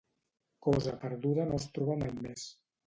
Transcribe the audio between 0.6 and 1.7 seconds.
Cosa perduda no